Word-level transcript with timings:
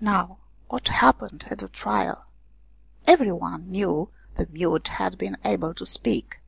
Now 0.00 0.38
what 0.70 0.88
happened 0.88 1.44
at 1.50 1.58
the 1.58 1.68
trial? 1.68 2.24
Every 3.06 3.30
one 3.30 3.70
knew 3.70 4.08
the 4.36 4.46
mute 4.50 4.88
had 4.88 5.18
been 5.18 5.36
able 5.44 5.74
to 5.74 5.84
speak. 5.84 6.40